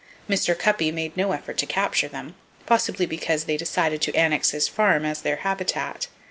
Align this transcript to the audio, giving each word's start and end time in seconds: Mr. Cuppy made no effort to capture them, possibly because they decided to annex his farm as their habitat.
Mr. 0.27 0.55
Cuppy 0.57 0.91
made 0.91 1.15
no 1.15 1.31
effort 1.31 1.59
to 1.59 1.67
capture 1.67 2.07
them, 2.07 2.33
possibly 2.65 3.05
because 3.05 3.43
they 3.43 3.55
decided 3.55 4.01
to 4.01 4.15
annex 4.15 4.49
his 4.49 4.67
farm 4.67 5.05
as 5.05 5.21
their 5.21 5.35
habitat. 5.45 6.07